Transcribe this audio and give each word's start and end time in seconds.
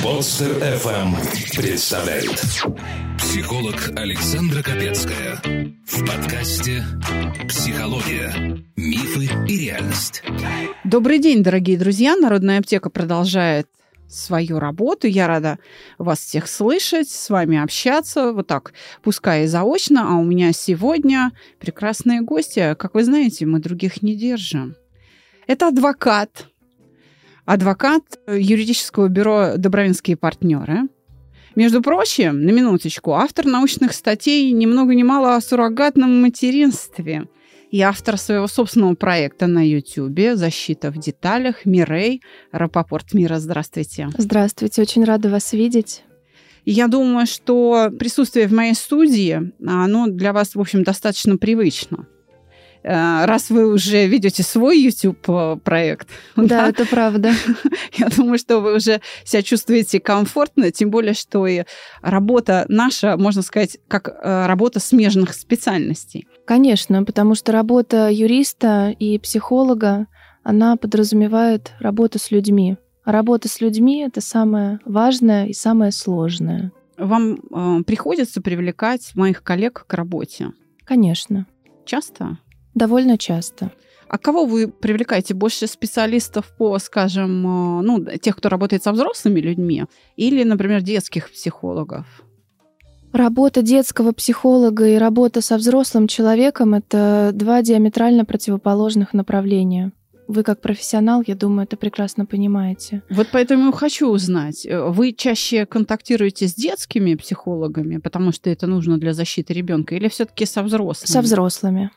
Подстер 0.00 0.58
FM 0.58 1.16
представляет 1.56 2.40
психолог 3.18 3.74
Александра 3.96 4.62
Капецкая 4.62 5.40
в 5.86 6.06
подкасте 6.06 6.84
«Психология. 7.48 8.62
Мифы 8.76 9.28
и 9.48 9.58
реальность». 9.58 10.22
Добрый 10.84 11.18
день, 11.18 11.42
дорогие 11.42 11.76
друзья. 11.76 12.14
Народная 12.14 12.60
аптека 12.60 12.90
продолжает 12.90 13.66
свою 14.08 14.60
работу. 14.60 15.08
Я 15.08 15.26
рада 15.26 15.58
вас 15.98 16.20
всех 16.20 16.46
слышать, 16.46 17.08
с 17.08 17.28
вами 17.28 17.60
общаться. 17.60 18.32
Вот 18.32 18.46
так, 18.46 18.72
пускай 19.02 19.44
и 19.44 19.48
заочно. 19.48 20.12
А 20.12 20.14
у 20.14 20.22
меня 20.22 20.52
сегодня 20.52 21.32
прекрасные 21.58 22.20
гости. 22.20 22.76
Как 22.78 22.94
вы 22.94 23.02
знаете, 23.02 23.46
мы 23.46 23.58
других 23.58 24.00
не 24.00 24.14
держим. 24.14 24.76
Это 25.48 25.68
адвокат, 25.68 26.46
адвокат 27.44 28.02
юридического 28.26 29.08
бюро 29.08 29.56
«Добровинские 29.56 30.16
партнеры». 30.16 30.88
Между 31.54 31.82
прочим, 31.82 32.44
на 32.44 32.50
минуточку, 32.50 33.12
автор 33.12 33.46
научных 33.46 33.92
статей 33.92 34.50
ни 34.50 34.66
много 34.66 34.94
ни 34.94 35.04
мало 35.04 35.36
о 35.36 35.40
суррогатном 35.40 36.20
материнстве 36.20 37.28
и 37.70 37.80
автор 37.80 38.18
своего 38.18 38.48
собственного 38.48 38.94
проекта 38.94 39.46
на 39.46 39.64
YouTube 39.64 40.36
«Защита 40.36 40.90
в 40.90 40.98
деталях» 40.98 41.64
Мирей 41.64 42.22
Рапопорт. 42.50 43.14
Мира, 43.14 43.38
здравствуйте. 43.38 44.08
Здравствуйте, 44.18 44.82
очень 44.82 45.04
рада 45.04 45.28
вас 45.28 45.52
видеть. 45.52 46.02
я 46.64 46.88
думаю, 46.88 47.26
что 47.26 47.90
присутствие 47.98 48.48
в 48.48 48.52
моей 48.52 48.74
студии, 48.74 49.52
оно 49.64 50.08
для 50.08 50.32
вас, 50.32 50.54
в 50.56 50.60
общем, 50.60 50.82
достаточно 50.82 51.36
привычно. 51.36 52.06
Э, 52.84 53.24
раз 53.24 53.48
вы 53.48 53.72
уже 53.72 54.06
ведете 54.06 54.42
свой 54.42 54.78
YouTube-проект. 54.80 56.08
Да, 56.36 56.44
да, 56.44 56.68
это 56.68 56.86
правда. 56.86 57.32
Я 57.94 58.08
думаю, 58.08 58.38
что 58.38 58.60
вы 58.60 58.76
уже 58.76 59.00
себя 59.24 59.42
чувствуете 59.42 60.00
комфортно, 60.00 60.70
тем 60.70 60.90
более, 60.90 61.14
что 61.14 61.46
и 61.46 61.64
работа 62.02 62.66
наша, 62.68 63.16
можно 63.16 63.40
сказать, 63.40 63.78
как 63.88 64.08
э, 64.08 64.46
работа 64.46 64.80
смежных 64.80 65.32
специальностей. 65.32 66.28
Конечно, 66.46 67.04
потому 67.04 67.34
что 67.34 67.52
работа 67.52 68.10
юриста 68.10 68.94
и 68.98 69.18
психолога, 69.18 70.06
она 70.42 70.76
подразумевает 70.76 71.72
работу 71.80 72.18
с 72.18 72.30
людьми. 72.30 72.76
А 73.04 73.12
работа 73.12 73.48
с 73.48 73.62
людьми— 73.62 74.04
это 74.06 74.20
самое 74.20 74.78
важное 74.84 75.46
и 75.46 75.54
самое 75.54 75.90
сложное. 75.90 76.70
Вам 76.98 77.34
э, 77.34 77.82
приходится 77.84 78.42
привлекать 78.42 79.12
моих 79.14 79.42
коллег 79.42 79.86
к 79.86 79.94
работе? 79.94 80.52
Конечно. 80.84 81.46
Часто? 81.86 82.38
Довольно 82.74 83.18
часто. 83.18 83.70
А 84.08 84.18
кого 84.18 84.44
вы 84.44 84.68
привлекаете? 84.68 85.34
Больше 85.34 85.66
специалистов 85.66 86.52
по, 86.56 86.78
скажем, 86.78 87.80
э, 87.80 87.82
ну, 87.82 88.04
тех, 88.18 88.36
кто 88.36 88.48
работает 88.48 88.82
со 88.82 88.92
взрослыми 88.92 89.40
людьми, 89.40 89.84
или, 90.16 90.44
например, 90.44 90.82
детских 90.82 91.30
психологов? 91.30 92.06
Работа 93.12 93.62
детского 93.62 94.12
психолога 94.12 94.88
и 94.88 94.96
работа 94.96 95.40
со 95.40 95.56
взрослым 95.56 96.08
человеком— 96.08 96.74
это 96.74 97.30
два 97.32 97.62
диаметрально 97.62 98.24
противоположных 98.24 99.14
направления. 99.14 99.92
Вы 100.26 100.42
как 100.42 100.60
профессионал, 100.60 101.22
я 101.26 101.34
думаю, 101.34 101.64
это 101.64 101.76
прекрасно 101.76 102.26
понимаете. 102.26 103.02
Вот 103.10 103.28
поэтому 103.30 103.72
хочу 103.72 104.08
узнать, 104.08 104.66
э, 104.66 104.88
вы 104.88 105.12
чаще 105.12 105.66
контактируете 105.66 106.48
с 106.48 106.54
детскими 106.54 107.14
психологами, 107.14 107.98
потому 107.98 108.32
что 108.32 108.50
это 108.50 108.66
нужно 108.66 108.98
для 108.98 109.12
защиты 109.12 109.52
ребенка, 109.54 109.94
или 109.94 110.08
все-таки 110.08 110.46
со 110.46 110.62
взрослыми? 110.62 111.10
Со 111.10 111.20
взрослыми. 111.20 111.90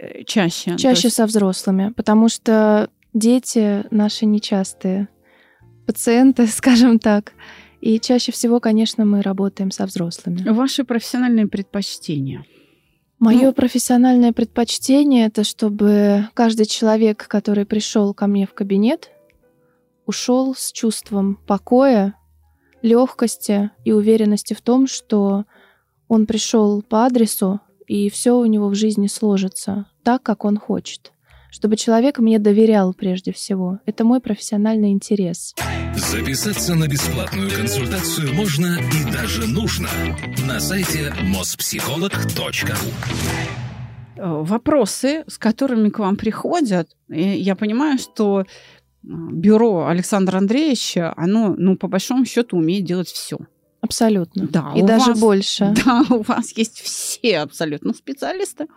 Э, 0.00 0.24
чаще? 0.24 0.76
Чаще 0.76 1.08
есть... 1.08 1.16
со 1.16 1.26
взрослыми, 1.26 1.92
потому 1.92 2.28
что 2.28 2.88
дети 3.12 3.84
наши 3.90 4.26
нечастые 4.26 5.08
пациенты, 5.86 6.46
скажем 6.48 6.98
так. 6.98 7.32
И 7.80 7.98
чаще 7.98 8.32
всего, 8.32 8.60
конечно, 8.60 9.04
мы 9.04 9.22
работаем 9.22 9.70
со 9.70 9.86
взрослыми. 9.86 10.48
Ваши 10.50 10.84
профессиональные 10.84 11.46
предпочтения? 11.46 12.44
Мое 13.18 13.48
ну, 13.48 13.52
профессиональное 13.52 14.32
предпочтение 14.32 15.26
это, 15.26 15.44
чтобы 15.44 16.28
каждый 16.34 16.66
человек, 16.66 17.26
который 17.26 17.66
пришел 17.66 18.14
ко 18.14 18.26
мне 18.26 18.46
в 18.46 18.54
кабинет, 18.54 19.10
ушел 20.06 20.54
с 20.54 20.72
чувством 20.72 21.38
покоя, 21.46 22.14
легкости 22.82 23.70
и 23.84 23.92
уверенности 23.92 24.54
в 24.54 24.62
том, 24.62 24.86
что 24.86 25.44
он 26.08 26.26
пришел 26.26 26.82
по 26.82 27.04
адресу, 27.04 27.60
и 27.90 28.08
все 28.08 28.36
у 28.36 28.44
него 28.46 28.68
в 28.68 28.76
жизни 28.76 29.08
сложится 29.08 29.86
так, 30.04 30.22
как 30.22 30.44
он 30.44 30.58
хочет. 30.58 31.10
Чтобы 31.50 31.76
человек 31.76 32.20
мне 32.20 32.38
доверял 32.38 32.94
прежде 32.94 33.32
всего. 33.32 33.80
Это 33.84 34.04
мой 34.04 34.20
профессиональный 34.20 34.92
интерес. 34.92 35.56
Записаться 35.96 36.76
на 36.76 36.86
бесплатную 36.86 37.50
консультацию 37.50 38.32
можно 38.32 38.78
и 38.78 39.12
даже 39.12 39.48
нужно 39.48 39.88
на 40.46 40.60
сайте 40.60 41.12
mospsycholog.ru 41.20 42.76
э, 44.14 44.42
Вопросы, 44.44 45.24
с 45.26 45.36
которыми 45.36 45.88
к 45.88 45.98
вам 45.98 46.16
приходят, 46.16 46.88
я 47.08 47.56
понимаю, 47.56 47.98
что 47.98 48.42
э, 48.42 48.44
бюро 49.02 49.88
Александра 49.88 50.38
Андреевича, 50.38 51.12
оно, 51.16 51.56
ну, 51.58 51.76
по 51.76 51.88
большому 51.88 52.24
счету, 52.24 52.56
умеет 52.56 52.84
делать 52.84 53.08
все. 53.08 53.38
Абсолютно. 53.90 54.46
Да, 54.46 54.72
и 54.76 54.82
даже 54.82 55.10
вас, 55.10 55.20
больше. 55.20 55.74
Да, 55.84 56.04
у 56.10 56.22
вас 56.22 56.56
есть 56.56 56.80
все 56.80 57.40
абсолютно 57.40 57.92
специалисты. 57.92 58.68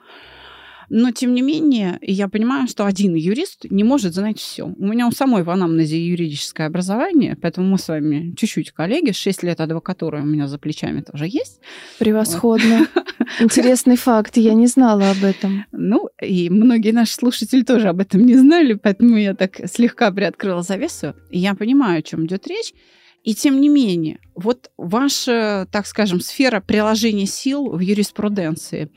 Но, 0.90 1.12
тем 1.12 1.36
не 1.36 1.44
менее, 1.44 2.00
я 2.02 2.28
понимаю, 2.28 2.68
что 2.68 2.88
один 2.88 3.14
юрист 3.14 3.66
не 3.70 3.84
может 3.84 4.16
знать 4.16 4.40
все. 4.40 4.66
У 4.66 4.88
меня 4.88 5.08
у 5.08 5.12
самой 5.12 5.44
в 5.44 5.52
анамнезе 5.52 6.04
юридическое 6.04 6.66
образование, 6.66 7.38
поэтому 7.40 7.68
мы 7.68 7.78
с 7.78 7.88
вами 7.88 8.34
чуть-чуть 8.36 8.72
коллеги. 8.72 9.12
Шесть 9.12 9.44
лет 9.44 9.62
адвокатуры 9.62 10.22
у 10.22 10.26
меня 10.26 10.48
за 10.48 10.58
плечами 10.58 11.02
тоже 11.02 11.26
есть. 11.28 11.60
Превосходно. 12.00 12.88
Интересный 13.40 13.98
факт, 13.98 14.36
я 14.38 14.56
не 14.56 14.66
знала 14.66 15.12
об 15.12 15.24
этом. 15.24 15.66
Ну, 15.72 16.10
и 16.20 16.50
многие 16.50 16.92
наши 16.92 17.14
слушатели 17.14 17.62
тоже 17.62 17.90
об 17.90 18.00
этом 18.00 18.26
не 18.26 18.36
знали, 18.36 18.74
поэтому 18.74 19.18
я 19.18 19.36
так 19.36 19.62
слегка 19.72 20.12
приоткрыла 20.12 20.64
завесу. 20.64 21.14
И 21.30 21.38
я 21.38 21.54
понимаю, 21.54 22.00
о 22.00 22.02
чем 22.02 22.26
идет 22.26 22.48
речь. 22.48 22.74
И 23.24 23.34
тем 23.34 23.62
не 23.62 23.70
менее, 23.70 24.20
вот 24.36 24.70
ваша, 24.78 25.68
так 25.72 25.88
скажем, 25.88 26.20
сфера 26.20 26.60
приложения 26.60 27.26
сил 27.26 27.70
в 27.70 27.80
юриспруденции, 27.80 28.92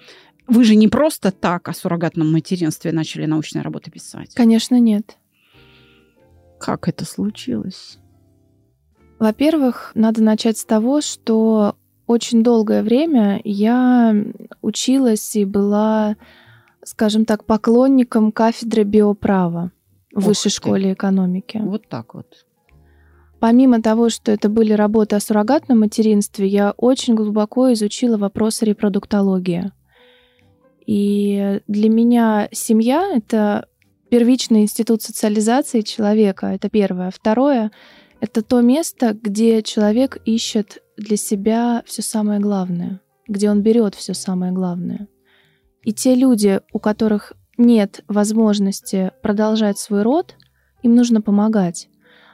вы 0.49 0.65
же 0.65 0.75
не 0.75 0.89
просто 0.89 1.31
так 1.31 1.69
о 1.69 1.73
суррогатном 1.73 2.33
материнстве 2.33 2.93
начали 2.93 3.27
научные 3.27 3.63
работы 3.63 3.91
писать. 3.91 4.35
Конечно, 4.35 4.79
нет. 4.81 5.17
Как 6.59 6.89
это 6.89 7.05
случилось? 7.05 7.99
Во-первых, 9.19 9.93
надо 9.95 10.23
начать 10.23 10.59
с 10.59 10.65
того, 10.65 11.01
что 11.01 11.77
очень 12.07 12.43
долгое 12.43 12.83
время 12.83 13.41
я 13.45 14.15
училась 14.63 15.37
и 15.37 15.45
была, 15.45 16.17
скажем 16.85 17.25
так, 17.25 17.45
поклонником 17.45 18.33
кафедры 18.33 18.85
биоправа 18.85 19.73
в 20.13 20.25
высшей 20.25 20.51
школе 20.51 20.93
экономики. 20.93 21.61
Вот 21.63 21.89
так 21.89 22.15
вот. 22.15 22.46
Помимо 23.39 23.83
того, 23.83 24.09
что 24.09 24.33
это 24.33 24.49
были 24.49 24.73
работы 24.73 25.17
о 25.17 25.21
суррогатном 25.21 25.81
материнстве, 25.81 26.47
я 26.47 26.73
очень 26.77 27.15
глубоко 27.15 27.73
изучила 27.73 28.17
вопросы 28.17 28.65
репродуктологии. 28.65 29.73
И 30.87 31.61
для 31.67 31.89
меня 31.91 32.49
семья— 32.53 33.13
это 33.15 33.67
первичный 34.09 34.63
институт 34.63 35.03
социализации 35.03 35.83
человека, 35.83 36.47
это 36.47 36.71
первое. 36.71 37.11
Второе— 37.11 37.73
это 38.21 38.43
то 38.43 38.61
место, 38.61 39.13
где 39.13 39.63
человек 39.63 40.17
ищет 40.25 40.83
для 40.97 41.17
себя 41.17 41.83
все 41.87 42.03
самое 42.03 42.41
главное, 42.41 43.01
где 43.29 43.51
он 43.51 43.63
берет 43.63 43.95
все 43.95 44.15
самое 44.15 44.53
главное. 44.53 45.09
И 45.83 45.93
те 45.93 46.15
люди, 46.15 46.61
у 46.73 46.79
которых 46.79 47.35
нет 47.59 48.03
возможности 48.09 49.13
продолжать 49.23 49.79
свой 49.79 50.03
род, 50.03 50.37
им 50.83 50.95
нужно 50.95 51.21
помогать. 51.21 51.89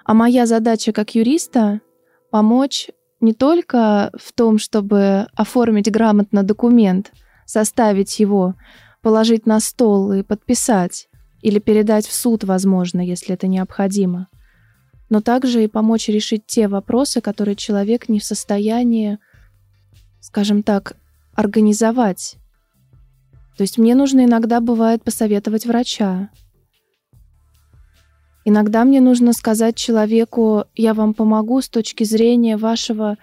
А 0.04 0.14
моя 0.14 0.46
задача 0.46 0.92
как 0.92 1.14
юриста— 1.14 1.80
помочь 2.30 2.90
не 3.20 3.32
только 3.32 4.10
в 4.18 4.32
том, 4.32 4.58
чтобы 4.58 5.28
оформить 5.34 5.90
грамотно 5.90 6.42
документ, 6.42 7.12
составить 7.46 8.18
его, 8.18 8.54
положить 9.00 9.46
на 9.46 9.60
стол 9.60 10.12
и 10.12 10.22
подписать, 10.22 11.08
или 11.40 11.58
передать 11.58 12.06
в 12.06 12.14
суд, 12.14 12.44
возможно, 12.44 13.00
если 13.00 13.34
это 13.34 13.46
необходимо, 13.46 14.28
но 15.08 15.20
также 15.20 15.62
и 15.62 15.68
помочь 15.68 16.08
решить 16.08 16.46
те 16.46 16.68
вопросы, 16.68 17.20
которые 17.20 17.54
человек 17.54 18.08
не 18.08 18.18
в 18.18 18.24
состоянии, 18.24 19.18
скажем 20.20 20.62
так, 20.62 20.96
организовать. 21.34 22.36
То 23.56 23.62
есть 23.62 23.76
мне 23.76 23.94
нужно 23.94 24.24
иногда 24.24 24.60
бывает 24.60 25.04
посоветовать 25.04 25.66
врача, 25.66 26.30
Иногда 28.44 28.84
мне 28.84 29.00
нужно 29.00 29.32
сказать 29.32 29.76
человеку, 29.76 30.64
я 30.74 30.94
вам 30.94 31.14
помогу 31.14 31.60
с 31.60 31.68
точки 31.68 32.04
зрения 32.04 32.56
вашего 32.56 33.16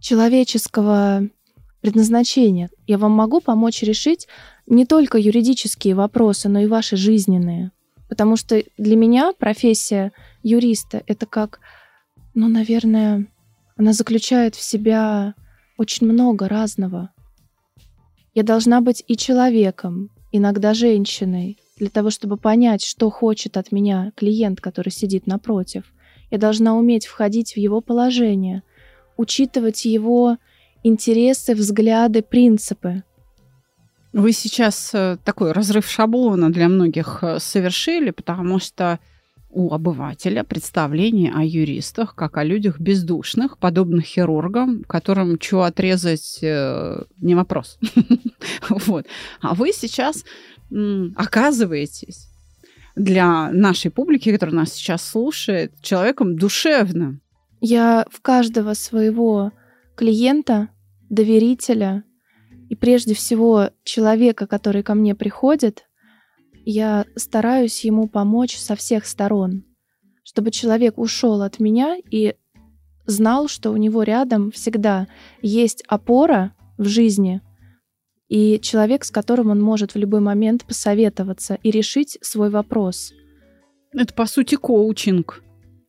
человеческого 0.00 1.28
предназначения. 1.80 2.68
Я 2.86 2.98
вам 2.98 3.12
могу 3.12 3.40
помочь 3.40 3.82
решить 3.82 4.26
не 4.66 4.84
только 4.84 5.18
юридические 5.18 5.94
вопросы, 5.94 6.48
но 6.48 6.60
и 6.60 6.66
ваши 6.66 6.96
жизненные. 6.96 7.70
Потому 8.08 8.36
что 8.36 8.62
для 8.78 8.96
меня 8.96 9.32
профессия 9.32 10.12
юриста— 10.42 11.02
это 11.06 11.26
как 11.26 11.60
Ну, 12.34 12.48
наверное, 12.48 13.26
она 13.76 13.92
заключает 13.92 14.54
в 14.54 14.62
себя 14.62 15.34
очень 15.78 16.06
много 16.06 16.48
разного. 16.48 17.10
Я 18.34 18.42
должна 18.42 18.80
быть 18.80 19.02
и 19.06 19.16
человеком, 19.16 20.10
иногда 20.32 20.74
женщиной, 20.74 21.58
для 21.76 21.90
того, 21.90 22.10
чтобы 22.10 22.36
понять, 22.36 22.82
что 22.82 23.10
хочет 23.10 23.56
от 23.56 23.72
меня 23.72 24.12
клиент, 24.16 24.60
который 24.60 24.90
сидит 24.90 25.26
напротив. 25.26 25.84
Я 26.30 26.38
должна 26.38 26.74
уметь 26.74 27.06
входить 27.06 27.54
в 27.54 27.58
его 27.58 27.80
положение, 27.80 28.62
учитывать 29.16 29.84
его 29.84 30.38
интересы, 30.82 31.54
взгляды, 31.54 32.22
принципы. 32.22 33.02
Вы 34.12 34.32
сейчас 34.32 34.92
э, 34.94 35.18
такой 35.24 35.52
разрыв 35.52 35.86
шаблона 35.86 36.50
для 36.50 36.68
многих 36.68 37.18
э, 37.22 37.38
совершили, 37.38 38.10
потому 38.10 38.58
что 38.58 38.98
у 39.50 39.72
обывателя 39.72 40.44
представление 40.44 41.32
о 41.34 41.42
юристах 41.42 42.14
как 42.14 42.36
о 42.36 42.44
людях 42.44 42.78
бездушных, 42.78 43.58
подобных 43.58 44.04
хирургам, 44.04 44.84
которым 44.84 45.40
что 45.40 45.62
отрезать 45.62 46.38
э, 46.42 47.02
не 47.18 47.34
вопрос. 47.34 47.78
А 49.40 49.54
вы 49.54 49.72
сейчас 49.72 50.24
оказываетесь 51.16 52.28
для 52.94 53.50
нашей 53.52 53.90
публики, 53.90 54.32
которая 54.32 54.56
нас 54.56 54.72
сейчас 54.72 55.04
слушает, 55.04 55.72
человеком 55.82 56.36
душевным. 56.36 57.20
Я 57.60 58.06
в 58.10 58.20
каждого 58.20 58.74
своего 58.74 59.52
клиента, 59.96 60.70
доверителя 61.08 62.04
и 62.68 62.74
прежде 62.74 63.14
всего 63.14 63.70
человека, 63.84 64.46
который 64.46 64.82
ко 64.82 64.94
мне 64.94 65.14
приходит, 65.14 65.84
я 66.64 67.04
стараюсь 67.14 67.84
ему 67.84 68.08
помочь 68.08 68.56
со 68.56 68.74
всех 68.74 69.06
сторон, 69.06 69.64
чтобы 70.24 70.50
человек 70.50 70.98
ушел 70.98 71.42
от 71.42 71.60
меня 71.60 71.96
и 72.10 72.34
знал, 73.06 73.46
что 73.46 73.70
у 73.70 73.76
него 73.76 74.02
рядом 74.02 74.50
всегда 74.50 75.06
есть 75.42 75.84
опора 75.86 76.54
в 76.76 76.86
жизни 76.86 77.40
и 78.28 78.58
человек, 78.60 79.04
с 79.04 79.10
которым 79.10 79.50
он 79.50 79.60
может 79.60 79.94
в 79.94 79.98
любой 79.98 80.20
момент 80.20 80.64
посоветоваться 80.64 81.58
и 81.62 81.70
решить 81.70 82.18
свой 82.20 82.50
вопрос. 82.50 83.12
Это, 83.92 84.12
по 84.14 84.26
сути, 84.26 84.56
коучинг, 84.56 85.42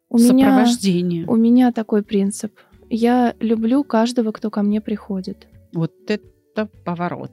у 0.09 0.17
сопровождение. 0.17 1.21
Меня, 1.21 1.31
у 1.31 1.35
меня 1.35 1.71
такой 1.71 2.03
принцип. 2.03 2.53
Я 2.89 3.35
люблю 3.39 3.83
каждого, 3.83 4.31
кто 4.31 4.49
ко 4.49 4.61
мне 4.61 4.79
приходит. 4.81 5.47
Вот 5.73 5.93
это 6.07 6.67
поворот. 6.85 7.31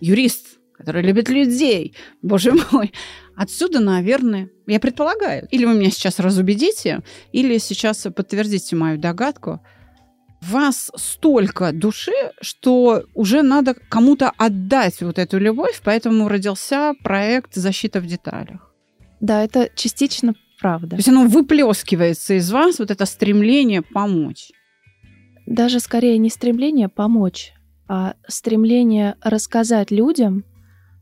Юрист 0.00 0.58
который 0.76 1.02
любит 1.02 1.28
людей. 1.28 1.94
Боже 2.22 2.52
мой. 2.70 2.92
Отсюда, 3.34 3.80
наверное, 3.80 4.50
я 4.66 4.78
предполагаю, 4.78 5.48
или 5.50 5.64
вы 5.64 5.74
меня 5.74 5.90
сейчас 5.90 6.18
разубедите, 6.18 7.02
или 7.32 7.58
сейчас 7.58 8.06
подтвердите 8.14 8.76
мою 8.76 8.98
догадку, 8.98 9.60
вас 10.42 10.90
столько 10.96 11.72
души, 11.72 12.12
что 12.40 13.04
уже 13.14 13.42
надо 13.42 13.74
кому-то 13.74 14.30
отдать 14.36 15.00
вот 15.02 15.18
эту 15.18 15.38
любовь, 15.38 15.80
поэтому 15.84 16.28
родился 16.28 16.94
проект 17.02 17.54
«Защита 17.54 18.00
в 18.00 18.06
деталях». 18.06 18.74
Да, 19.20 19.42
это 19.42 19.70
частично 19.74 20.34
правда. 20.60 20.90
То 20.90 20.96
есть 20.96 21.08
оно 21.08 21.26
выплескивается 21.26 22.34
из 22.34 22.50
вас, 22.50 22.78
вот 22.78 22.90
это 22.90 23.06
стремление 23.06 23.82
помочь. 23.82 24.50
Даже 25.46 25.80
скорее 25.80 26.18
не 26.18 26.30
стремление 26.30 26.88
помочь, 26.88 27.52
а 27.88 28.14
стремление 28.28 29.16
рассказать 29.22 29.90
людям– 29.90 30.44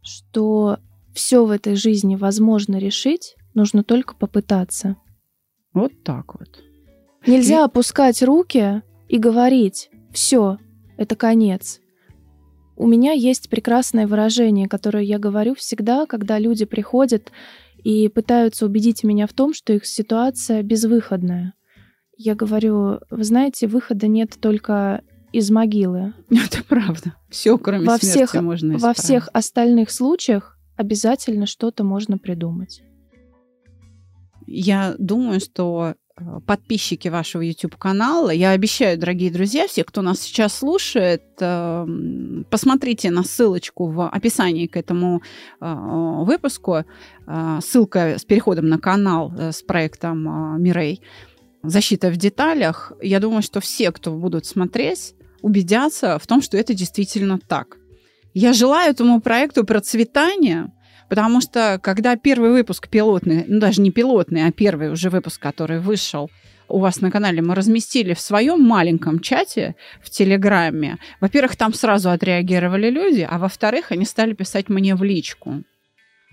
что 0.04 0.78
все 1.14 1.44
в 1.44 1.50
этой 1.50 1.74
жизни 1.74 2.14
возможно 2.14 2.76
решить, 2.76 3.36
нужно 3.54 3.82
только 3.82 4.14
попытаться. 4.14 4.96
Вот 5.72 5.92
так 6.04 6.38
вот. 6.38 6.62
Нельзя 7.26 7.60
и... 7.60 7.64
опускать 7.64 8.22
руки 8.22 8.82
и 9.08 9.18
говорить, 9.18 9.90
все, 10.12 10.58
это 10.96 11.16
конец. 11.16 11.80
У 12.76 12.86
меня 12.86 13.12
есть 13.12 13.48
прекрасное 13.48 14.06
выражение, 14.06 14.68
которое 14.68 15.04
я 15.04 15.18
говорю 15.18 15.54
всегда, 15.54 16.06
когда 16.06 16.38
люди 16.38 16.64
приходят 16.64 17.30
и 17.82 18.08
пытаются 18.08 18.66
убедить 18.66 19.04
меня 19.04 19.26
в 19.26 19.32
том, 19.32 19.54
что 19.54 19.72
их 19.72 19.86
ситуация 19.86 20.62
безвыходная. 20.62 21.54
Я 22.16 22.34
говорю, 22.34 23.00
вы 23.10 23.24
знаете, 23.24 23.66
выхода 23.66 24.08
нет 24.08 24.36
только 24.40 25.02
из 25.32 25.50
могилы. 25.50 26.14
Это 26.30 26.64
правда. 26.64 27.14
Все, 27.28 27.58
кроме 27.58 27.86
во 27.86 27.98
смерти, 27.98 28.26
всех, 28.26 28.42
можно 28.42 28.76
исправить. 28.76 28.82
Во 28.82 29.02
всех 29.02 29.28
остальных 29.32 29.90
случаях 29.90 30.58
обязательно 30.76 31.46
что-то 31.46 31.84
можно 31.84 32.18
придумать. 32.18 32.82
Я 34.46 34.94
думаю, 34.98 35.40
что 35.40 35.94
подписчики 36.46 37.08
вашего 37.08 37.42
YouTube-канала. 37.42 38.30
Я 38.30 38.50
обещаю, 38.50 38.98
дорогие 38.98 39.30
друзья, 39.30 39.66
все, 39.66 39.84
кто 39.84 40.02
нас 40.02 40.20
сейчас 40.20 40.56
слушает, 40.58 41.22
эм, 41.40 42.46
посмотрите 42.50 43.10
на 43.10 43.24
ссылочку 43.24 43.86
в 43.86 44.08
описании 44.08 44.66
к 44.66 44.76
этому 44.76 45.22
э, 45.60 45.74
выпуску. 46.24 46.84
Э, 47.26 47.58
ссылка 47.60 48.18
с 48.18 48.24
переходом 48.24 48.68
на 48.68 48.78
канал 48.78 49.32
с 49.36 49.62
проектом 49.62 50.62
Мирей. 50.62 51.00
Защита 51.62 52.10
в 52.10 52.16
деталях. 52.16 52.92
Я 53.02 53.20
думаю, 53.20 53.42
что 53.42 53.60
все, 53.60 53.90
кто 53.90 54.12
будут 54.12 54.46
смотреть, 54.46 55.14
убедятся 55.42 56.18
в 56.18 56.26
том, 56.26 56.42
что 56.42 56.56
это 56.56 56.74
действительно 56.74 57.38
так. 57.38 57.78
Я 58.34 58.52
желаю 58.52 58.90
этому 58.90 59.20
проекту 59.20 59.64
процветания, 59.64 60.72
потому 61.08 61.40
что 61.40 61.78
когда 61.82 62.16
первый 62.16 62.50
выпуск 62.50 62.88
пилотный, 62.88 63.44
ну 63.46 63.60
даже 63.60 63.80
не 63.80 63.90
пилотный, 63.90 64.46
а 64.46 64.52
первый 64.52 64.90
уже 64.90 65.10
выпуск, 65.10 65.40
который 65.40 65.80
вышел 65.80 66.30
у 66.68 66.78
вас 66.78 67.00
на 67.00 67.10
канале, 67.10 67.42
мы 67.42 67.54
разместили 67.54 68.14
в 68.14 68.20
своем 68.20 68.62
маленьком 68.62 69.20
чате 69.20 69.76
в 70.02 70.10
Телеграме. 70.10 70.98
Во-первых, 71.20 71.56
там 71.56 71.74
сразу 71.74 72.10
отреагировали 72.10 72.90
люди, 72.90 73.26
а 73.28 73.38
во-вторых, 73.38 73.92
они 73.92 74.04
стали 74.04 74.32
писать 74.32 74.68
мне 74.68 74.94
в 74.94 75.02
личку. 75.02 75.62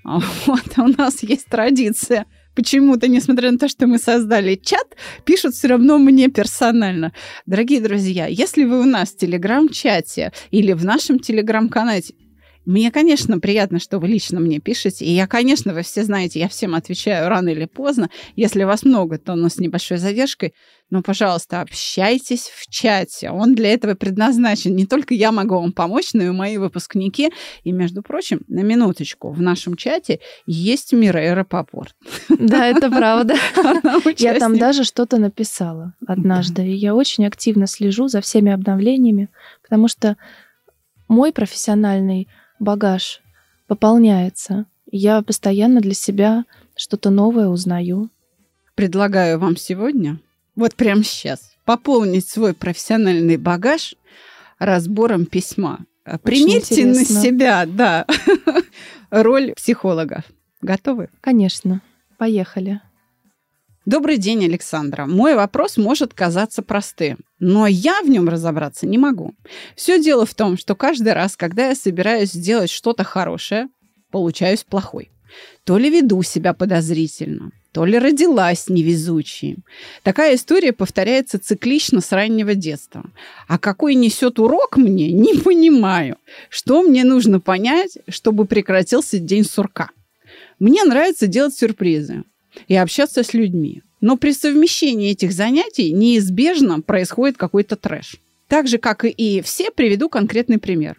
А 0.03 0.19
вот 0.45 0.77
у 0.77 0.87
нас 0.87 1.21
есть 1.23 1.47
традиция– 1.47 2.25
почему-то, 2.55 3.07
несмотря 3.07 3.51
на 3.51 3.57
то, 3.57 3.67
что 3.67 3.87
мы 3.87 3.97
создали 3.97 4.55
чат, 4.55 4.95
пишут 5.25 5.53
все 5.53 5.67
равно 5.69 5.97
мне 5.97 6.27
персонально. 6.27 7.13
Дорогие 7.45 7.81
друзья, 7.81 8.27
если 8.27 8.63
вы 8.65 8.81
у 8.81 8.85
нас 8.85 9.11
в 9.11 9.17
Телеграм-чате 9.17 10.31
или 10.51 10.73
в 10.73 10.85
нашем 10.85 11.19
Телеграм-канале, 11.19 12.01
мне, 12.65 12.91
конечно, 12.91 13.39
приятно, 13.39 13.79
что 13.79 13.99
вы 13.99 14.07
лично 14.07 14.39
мне 14.39 14.59
пишете. 14.59 15.03
И 15.05 15.11
я, 15.11 15.25
конечно, 15.27 15.73
вы 15.73 15.81
все 15.81 16.03
знаете, 16.03 16.39
я 16.39 16.47
всем 16.47 16.75
отвечаю 16.75 17.27
рано 17.27 17.49
или 17.49 17.65
поздно. 17.65 18.09
Если 18.35 18.63
вас 18.63 18.83
много, 18.83 19.17
то 19.17 19.35
но 19.35 19.49
с 19.49 19.57
небольшой 19.57 19.97
задержкой. 19.97 20.53
Но, 20.91 21.01
пожалуйста, 21.01 21.61
общайтесь 21.61 22.51
в 22.53 22.69
чате. 22.69 23.31
Он 23.31 23.55
для 23.55 23.73
этого 23.73 23.95
предназначен. 23.95 24.75
Не 24.75 24.85
только 24.85 25.13
я 25.13 25.31
могу 25.31 25.55
вам 25.55 25.71
помочь, 25.71 26.13
но 26.13 26.23
и 26.23 26.29
мои 26.29 26.57
выпускники. 26.57 27.31
И, 27.63 27.71
между 27.71 28.03
прочим, 28.03 28.41
на 28.47 28.59
минуточку, 28.59 29.31
в 29.31 29.41
нашем 29.41 29.75
чате 29.75 30.19
есть 30.45 30.91
Мирей 30.91 31.33
Рапопорт. 31.33 31.95
Да, 32.29 32.67
это 32.67 32.91
правда. 32.91 33.35
Я 34.17 34.37
там 34.37 34.57
даже 34.57 34.83
что-то 34.83 35.17
написала 35.17 35.93
однажды. 36.05 36.67
И 36.67 36.73
я 36.73 36.93
очень 36.93 37.25
активно 37.25 37.67
слежу 37.67 38.07
за 38.07 38.21
всеми 38.21 38.51
обновлениями, 38.51 39.29
потому 39.63 39.87
что 39.87 40.17
мой 41.07 41.31
профессиональный 41.31 42.27
багаж 42.61 43.21
пополняется. 43.67 44.65
Я 44.89 45.21
постоянно 45.21 45.81
для 45.81 45.93
себя 45.93 46.45
что-то 46.75 47.09
новое 47.09 47.47
узнаю. 47.47 48.09
Предлагаю 48.75 49.39
вам 49.39 49.57
сегодня, 49.57 50.19
вот 50.55 50.75
прямо 50.75 51.03
сейчас, 51.03 51.53
пополнить 51.65 52.27
свой 52.27 52.53
профессиональный 52.53 53.37
багаж 53.37 53.95
разбором 54.59 55.25
письма. 55.25 55.85
Очень 56.05 56.19
Примерьте 56.19 56.81
интересно. 56.81 57.15
на 57.15 57.21
себя, 57.21 57.65
да, 57.65 58.05
роль 59.09 59.53
психолога. 59.53 60.23
Готовы? 60.61 61.09
Конечно. 61.21 61.81
Поехали. 62.17 62.81
Добрый 63.87 64.17
день, 64.17 64.45
Александра. 64.45 65.07
Мой 65.07 65.33
вопрос 65.33 65.75
может 65.75 66.13
казаться 66.13 66.61
простым, 66.61 67.17
но 67.39 67.65
я 67.65 68.03
в 68.03 68.09
нем 68.09 68.29
разобраться 68.29 68.85
не 68.85 68.99
могу. 68.99 69.33
Все 69.75 69.99
дело 69.99 70.27
в 70.27 70.35
том, 70.35 70.55
что 70.55 70.75
каждый 70.75 71.13
раз, 71.13 71.35
когда 71.35 71.69
я 71.69 71.75
собираюсь 71.75 72.31
сделать 72.31 72.69
что-то 72.69 73.03
хорошее, 73.03 73.69
получаюсь 74.11 74.63
плохой. 74.63 75.09
То 75.63 75.79
ли 75.79 75.89
веду 75.89 76.21
себя 76.21 76.53
подозрительно, 76.53 77.53
то 77.71 77.83
ли 77.83 77.97
родилась 77.97 78.69
невезучей. 78.69 79.57
Такая 80.03 80.35
история 80.35 80.73
повторяется 80.73 81.39
циклично 81.39 82.01
с 82.01 82.11
раннего 82.11 82.53
детства. 82.53 83.03
А 83.47 83.57
какой 83.57 83.95
несет 83.95 84.37
урок 84.37 84.77
мне, 84.77 85.11
не 85.11 85.33
понимаю. 85.33 86.17
Что 86.49 86.83
мне 86.83 87.03
нужно 87.03 87.39
понять, 87.39 87.97
чтобы 88.07 88.45
прекратился 88.45 89.17
день 89.17 89.43
сурка? 89.43 89.89
Мне 90.59 90.83
нравится 90.83 91.25
делать 91.25 91.55
сюрпризы 91.55 92.25
и 92.67 92.75
общаться 92.75 93.23
с 93.23 93.33
людьми. 93.33 93.81
Но 94.01 94.17
при 94.17 94.31
совмещении 94.31 95.11
этих 95.11 95.31
занятий 95.31 95.91
неизбежно 95.91 96.81
происходит 96.81 97.37
какой-то 97.37 97.75
трэш. 97.75 98.17
Так 98.47 98.67
же, 98.67 98.77
как 98.77 99.05
и 99.05 99.41
все, 99.41 99.71
приведу 99.71 100.09
конкретный 100.09 100.57
пример. 100.57 100.97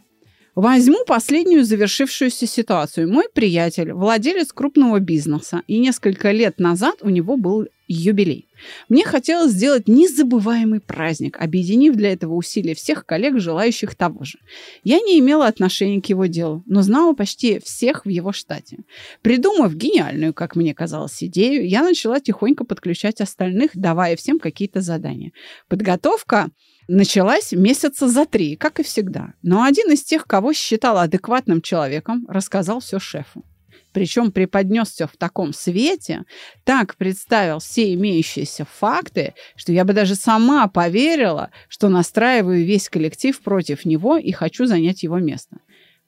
Возьму 0.55 1.05
последнюю 1.07 1.65
завершившуюся 1.65 2.47
ситуацию. 2.47 3.11
Мой 3.11 3.25
приятель, 3.33 3.93
владелец 3.93 4.53
крупного 4.53 5.01
бизнеса, 5.01 5.63
и 5.67 5.79
несколько 5.79 6.31
лет 6.31 6.59
назад 6.59 6.97
у 7.01 7.09
него 7.09 7.39
был 7.39 7.67
юбилей. 7.93 8.49
Мне 8.89 9.05
хотелось 9.05 9.53
сделать 9.53 9.89
незабываемый 9.89 10.81
праздник, 10.81 11.41
объединив 11.41 11.95
для 11.95 12.13
этого 12.13 12.35
усилия 12.35 12.75
всех 12.75 13.05
коллег, 13.07 13.39
желающих 13.39 13.95
того 13.95 14.25
же. 14.25 14.39
Я 14.85 15.01
не 15.01 15.19
имела 15.19 15.47
отношения 15.47 16.01
к 16.01 16.07
его 16.07 16.27
делу, 16.27 16.63
но 16.67 16.83
знала 16.83 17.13
почти 17.15 17.59
всех 17.61 18.05
в 18.05 18.09
его 18.09 18.33
штате. 18.33 18.79
Придумав 19.23 19.75
гениальную, 19.75 20.35
как 20.35 20.57
мне 20.57 20.75
казалось, 20.75 21.23
идею, 21.23 21.69
я 21.69 21.83
начала 21.83 22.21
тихонько 22.21 22.65
подключать 22.65 23.21
остальных, 23.21 23.73
давая 23.75 24.17
всем 24.17 24.39
какие-то 24.39 24.81
задания. 24.81 25.33
Подготовка 25.69 26.51
началась 26.89 27.53
месяца 27.53 28.09
за 28.09 28.27
три, 28.27 28.57
как 28.57 28.81
и 28.81 28.83
всегда. 28.83 29.35
Но 29.43 29.65
один 29.65 29.91
из 29.93 30.03
тех, 30.03 30.27
кого 30.27 30.53
считал 30.53 30.99
адекватным 30.99 31.63
человеком, 31.63 32.27
рассказал 32.29 32.81
все 32.81 32.99
шефу 32.99 33.45
причем 33.93 34.33
преподнес 34.33 34.91
все 34.91 35.07
в 35.07 35.17
таком 35.17 35.53
свете, 35.53 36.25
так 36.65 36.97
представил 36.97 37.59
все 37.59 37.95
имеющиеся 37.95 38.65
факты, 38.65 39.35
что 39.57 39.73
я 39.73 39.85
бы 39.85 39.93
даже 39.93 40.15
сама 40.15 40.67
поверила, 40.69 41.51
что 41.69 41.89
настраиваю 41.89 42.65
весь 42.65 42.89
коллектив 42.89 43.39
против 43.41 43.85
него 43.85 44.17
и 44.17 44.33
хочу 44.33 44.67
занять 44.67 45.03
его 45.03 45.19
место. 45.19 45.59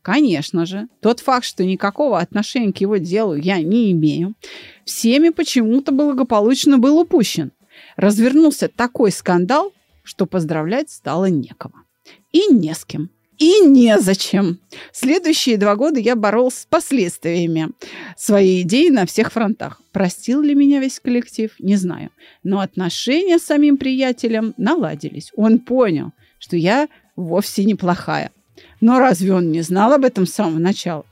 Конечно 0.02 0.66
же, 0.66 0.88
тот 1.00 1.20
факт, 1.20 1.46
что 1.46 1.64
никакого 1.64 2.18
отношения 2.18 2.74
к 2.74 2.78
его 2.78 2.98
делу 2.98 3.34
я 3.34 3.62
не 3.62 3.90
имею, 3.92 4.34
всеми 4.84 5.30
почему-то 5.30 5.92
благополучно 5.92 6.78
был 6.78 6.98
упущен. 6.98 7.52
Развернулся 7.96 8.68
такой 8.68 9.10
скандал, 9.10 9.72
что 10.02 10.26
поздравлять 10.26 10.90
стало 10.90 11.26
некого. 11.26 11.84
И 12.32 12.48
не 12.52 12.74
с 12.74 12.84
кем. 12.84 13.08
И 13.38 13.60
незачем. 13.60 14.60
Следующие 14.92 15.56
два 15.56 15.76
года 15.76 15.98
я 15.98 16.14
боролся 16.14 16.62
с 16.62 16.66
последствиями 16.66 17.70
своей 18.16 18.62
идеи 18.62 18.88
на 18.90 19.06
всех 19.06 19.32
фронтах. 19.32 19.80
Простил 19.92 20.40
ли 20.42 20.54
меня 20.54 20.80
весь 20.80 21.00
коллектив? 21.00 21.54
Не 21.58 21.76
знаю. 21.76 22.10
Но 22.42 22.60
отношения 22.60 23.38
с 23.38 23.44
самим 23.44 23.76
приятелем 23.76 24.54
наладились. 24.56 25.32
Он 25.36 25.58
понял, 25.58 26.12
что 26.38 26.56
я 26.56 26.88
вовсе 27.16 27.64
неплохая. 27.64 28.30
Но 28.80 28.98
разве 28.98 29.32
он 29.32 29.50
не 29.50 29.62
знал 29.62 29.92
об 29.92 30.04
этом 30.04 30.26
с 30.26 30.32
самого 30.32 30.58
начала? 30.58 31.04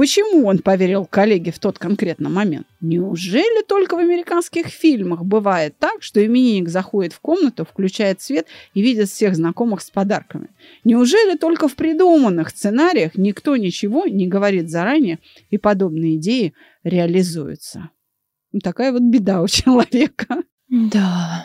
Почему 0.00 0.46
он 0.46 0.60
поверил 0.60 1.04
коллеге 1.04 1.52
в 1.52 1.58
тот 1.58 1.78
конкретный 1.78 2.30
момент? 2.30 2.66
Неужели 2.80 3.62
только 3.62 3.96
в 3.96 3.98
американских 3.98 4.68
фильмах 4.68 5.26
бывает 5.26 5.76
так, 5.78 6.02
что 6.02 6.24
именинник 6.24 6.70
заходит 6.70 7.12
в 7.12 7.20
комнату, 7.20 7.66
включает 7.66 8.22
свет 8.22 8.46
и 8.72 8.80
видит 8.80 9.10
всех 9.10 9.36
знакомых 9.36 9.82
с 9.82 9.90
подарками? 9.90 10.48
Неужели 10.84 11.36
только 11.36 11.68
в 11.68 11.74
придуманных 11.74 12.48
сценариях 12.48 13.16
никто 13.16 13.58
ничего 13.58 14.06
не 14.06 14.26
говорит 14.26 14.70
заранее, 14.70 15.18
и 15.50 15.58
подобные 15.58 16.16
идеи 16.16 16.54
реализуются? 16.82 17.90
Такая 18.62 18.92
вот 18.92 19.02
беда 19.02 19.42
у 19.42 19.48
человека. 19.48 20.44
Да. 20.70 21.44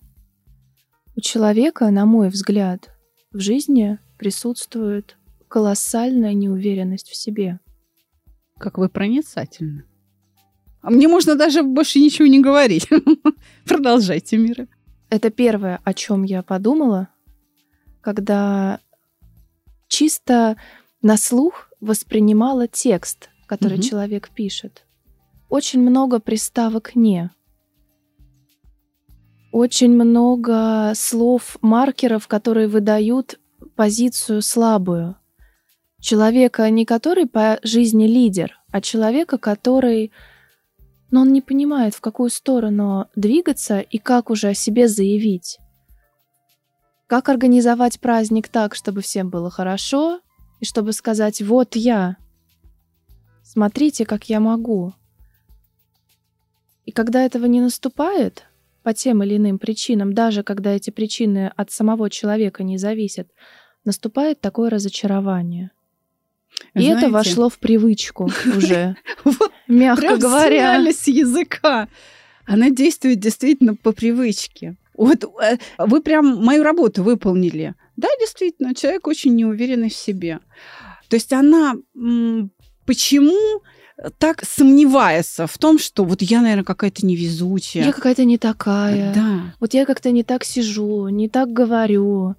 У 1.15 1.21
человека, 1.21 1.89
на 1.89 2.05
мой 2.05 2.29
взгляд, 2.29 2.89
в 3.31 3.39
жизни 3.39 3.99
присутствует 4.17 5.17
колоссальная 5.47 6.33
неуверенность 6.33 7.09
в 7.09 7.15
себе. 7.15 7.59
Как 8.57 8.77
вы 8.77 8.87
проницательны. 8.87 9.83
А 10.81 10.89
мне 10.89 11.07
можно 11.07 11.35
даже 11.35 11.63
больше 11.63 11.99
ничего 11.99 12.27
не 12.27 12.39
говорить. 12.39 12.87
Продолжайте, 13.65 14.37
Мира. 14.37 14.67
Это 15.09 15.29
первое, 15.29 15.79
о 15.83 15.93
чем 15.93 16.23
я 16.23 16.41
подумала, 16.41 17.09
когда 17.99 18.79
чисто 19.87 20.55
на 21.01 21.17
слух 21.17 21.69
воспринимала 21.81 22.67
текст, 22.67 23.29
который 23.45 23.79
угу. 23.79 23.83
человек 23.83 24.29
пишет. 24.29 24.85
Очень 25.49 25.81
много 25.81 26.19
приставок 26.19 26.95
«не» 26.95 27.29
очень 29.51 29.91
много 29.91 30.93
слов, 30.95 31.57
маркеров, 31.61 32.27
которые 32.27 32.67
выдают 32.67 33.39
позицию 33.75 34.41
слабую. 34.41 35.17
Человека, 35.99 36.69
не 36.69 36.85
который 36.85 37.27
по 37.27 37.59
жизни 37.61 38.07
лидер, 38.07 38.59
а 38.71 38.81
человека, 38.81 39.37
который, 39.37 40.11
но 41.11 41.21
он 41.21 41.33
не 41.33 41.41
понимает, 41.41 41.93
в 41.93 42.01
какую 42.01 42.29
сторону 42.29 43.07
двигаться 43.15 43.79
и 43.79 43.97
как 43.97 44.29
уже 44.29 44.49
о 44.49 44.53
себе 44.53 44.87
заявить. 44.87 45.59
Как 47.07 47.29
организовать 47.29 47.99
праздник 47.99 48.47
так, 48.47 48.73
чтобы 48.73 49.01
всем 49.01 49.29
было 49.29 49.51
хорошо, 49.51 50.21
и 50.59 50.65
чтобы 50.65 50.93
сказать 50.93 51.41
«вот 51.41 51.75
я», 51.75 52.15
смотрите, 53.43 54.05
как 54.05 54.29
я 54.29 54.39
могу. 54.39 54.93
И 56.85 56.91
когда 56.91 57.23
этого 57.23 57.45
не 57.45 57.59
наступает, 57.59 58.45
по 58.83 58.93
тем 58.93 59.23
или 59.23 59.37
иным 59.37 59.59
причинам, 59.59 60.13
даже 60.13 60.43
когда 60.43 60.71
эти 60.71 60.89
причины 60.89 61.51
от 61.55 61.71
самого 61.71 62.09
человека 62.09 62.63
не 62.63 62.77
зависят, 62.77 63.29
наступает 63.85 64.41
такое 64.41 64.69
разочарование. 64.69 65.71
И 66.73 66.81
Знаете, 66.81 67.05
это 67.05 67.09
вошло 67.09 67.49
в 67.49 67.59
привычку 67.59 68.29
уже, 68.57 68.95
мягко 69.67 70.17
говоря. 70.17 70.91
с 70.91 71.07
языка. 71.07 71.87
Она 72.45 72.69
действует 72.69 73.19
действительно 73.19 73.75
по 73.75 73.91
привычке. 73.91 74.75
Вот 74.95 75.23
э, 75.23 75.57
вы 75.77 76.01
прям 76.01 76.43
мою 76.43 76.63
работу 76.63 77.03
выполнили. 77.03 77.75
Да, 77.95 78.07
действительно, 78.19 78.75
человек 78.75 79.07
очень 79.07 79.35
неуверенный 79.35 79.89
в 79.89 79.95
себе. 79.95 80.39
То 81.07 81.15
есть 81.15 81.31
она 81.33 81.75
почему 82.85 83.61
так 84.17 84.43
сомневается 84.43 85.47
в 85.47 85.57
том, 85.57 85.79
что 85.79 86.03
вот 86.03 86.21
я, 86.21 86.41
наверное, 86.41 86.63
какая-то 86.63 87.05
невезучая. 87.05 87.85
Я 87.85 87.91
какая-то 87.91 88.25
не 88.25 88.37
такая. 88.37 89.13
Да. 89.13 89.53
Вот 89.59 89.73
я 89.73 89.85
как-то 89.85 90.11
не 90.11 90.23
так 90.23 90.43
сижу, 90.43 91.07
не 91.09 91.29
так 91.29 91.53
говорю. 91.53 92.35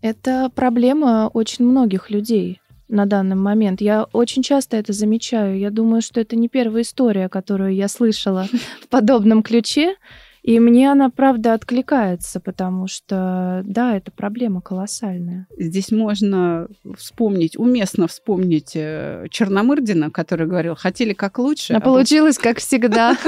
Это 0.00 0.50
проблема 0.54 1.30
очень 1.32 1.64
многих 1.64 2.10
людей 2.10 2.60
на 2.88 3.06
данный 3.06 3.36
момент. 3.36 3.80
Я 3.80 4.04
очень 4.12 4.42
часто 4.42 4.76
это 4.76 4.92
замечаю. 4.92 5.58
Я 5.58 5.70
думаю, 5.70 6.02
что 6.02 6.20
это 6.20 6.36
не 6.36 6.48
первая 6.48 6.82
история, 6.82 7.28
которую 7.28 7.74
я 7.74 7.88
слышала 7.88 8.48
в 8.82 8.88
подобном 8.88 9.42
ключе. 9.42 9.94
И 10.42 10.58
мне 10.58 10.90
она, 10.90 11.08
правда, 11.08 11.54
откликается, 11.54 12.40
потому 12.40 12.88
что, 12.88 13.62
да, 13.64 13.96
это 13.96 14.10
проблема 14.10 14.60
колоссальная. 14.60 15.46
Здесь 15.56 15.92
можно 15.92 16.66
вспомнить, 16.96 17.56
уместно 17.56 18.08
вспомнить 18.08 18.72
э, 18.74 19.26
Черномырдина, 19.30 20.10
который 20.10 20.48
говорил, 20.48 20.74
хотели 20.74 21.12
как 21.12 21.38
лучше. 21.38 21.74
А, 21.74 21.76
а 21.76 21.80
получилось 21.80 22.38
как 22.38 22.58
всегда. 22.58 23.16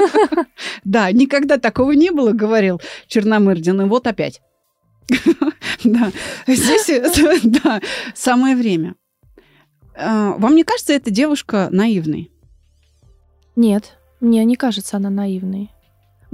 Да, 0.85 1.11
никогда 1.13 1.59
такого 1.59 1.93
не 1.93 2.11
было, 2.11 2.33
говорил 2.33 2.81
Черномырдин, 3.07 3.83
и 3.83 3.85
вот 3.85 4.07
опять. 4.07 4.43
Да, 5.85 6.11
здесь, 6.47 6.91
да, 7.63 7.81
самое 8.15 8.57
время. 8.57 8.95
А, 9.97 10.33
вам 10.33 10.57
не 10.57 10.65
кажется 10.65 10.93
эта 10.93 11.11
девушка 11.11 11.69
наивной? 11.71 12.31
Нет, 13.55 13.99
мне 14.21 14.45
не 14.45 14.57
кажется 14.57 14.97
она 14.97 15.11
наивной. 15.11 15.71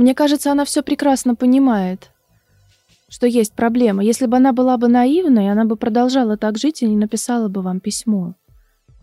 Мне 0.01 0.15
кажется, 0.15 0.51
она 0.51 0.65
все 0.65 0.83
прекрасно 0.83 1.35
понимает, 1.35 2.11
что 3.11 3.27
есть 3.27 3.53
проблема. 3.53 4.03
Если 4.03 4.25
бы 4.25 4.39
она 4.39 4.55
была 4.55 4.79
бы 4.79 4.89
наивной, 4.89 5.53
она 5.53 5.67
бы 5.67 5.77
продолжала 5.77 6.39
так 6.39 6.57
жить 6.57 6.81
и 6.81 6.87
не 6.87 6.97
написала 6.97 7.49
бы 7.49 7.61
вам 7.61 7.81
письмо. 7.81 8.35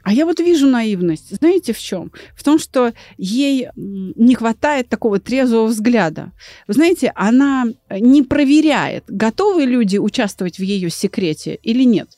А 0.02 0.12
я 0.12 0.26
вот 0.26 0.40
вижу 0.40 0.66
наивность. 0.66 1.36
Знаете 1.36 1.74
в 1.74 1.78
чем? 1.78 2.12
В 2.36 2.44
том, 2.44 2.58
что 2.58 2.94
ей 3.16 3.70
не 3.76 4.34
хватает 4.34 4.90
такого 4.90 5.20
трезвого 5.20 5.68
взгляда. 5.68 6.32
Вы 6.68 6.74
знаете, 6.74 7.12
она 7.14 7.66
не 7.92 8.24
проверяет, 8.24 9.04
готовы 9.08 9.66
люди 9.66 9.98
участвовать 9.98 10.58
в 10.58 10.64
ее 10.64 10.90
секрете 10.90 11.60
или 11.62 11.84
нет. 11.84 12.10